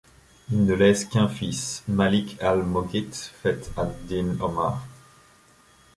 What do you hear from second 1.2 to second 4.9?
fils Malik al-Moghith Feth ad-Din Omar.